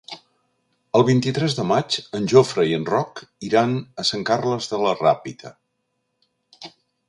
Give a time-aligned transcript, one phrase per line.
[0.99, 4.97] El vint-i-tres de maig en Jofre i en Roc iran a Sant Carles de la
[5.05, 5.57] Ràpita.